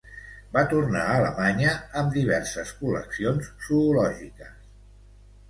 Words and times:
Va 0.53 0.61
tornar 0.69 1.03
a 1.09 1.17
Alemanya 1.17 1.73
amb 2.01 2.09
diverses 2.15 2.73
col·leccions 2.81 3.53
zoològiques. 3.69 4.59